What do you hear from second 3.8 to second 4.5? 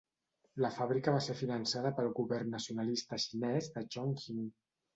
Chongqing.